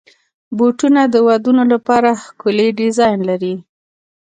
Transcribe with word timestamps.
بوټونه 0.57 1.01
د 1.13 1.15
ودونو 1.27 1.63
لپاره 1.73 2.09
ښکلي 2.23 2.67
ډیزاین 2.79 3.19
لري. 3.29 3.55